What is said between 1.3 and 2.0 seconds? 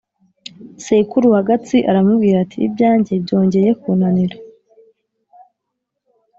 wa Gatsi